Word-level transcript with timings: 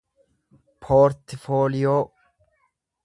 poortifooliyoo 0.83 2.03